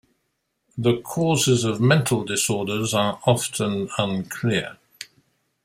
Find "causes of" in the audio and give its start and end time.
0.99-1.79